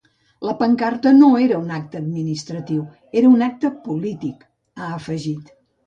[0.47, 2.83] La pancarta no era un acte administratiu,
[3.23, 5.59] era un acte polític, ha afegit.